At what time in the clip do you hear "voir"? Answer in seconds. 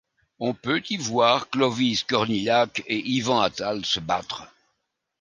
0.97-1.47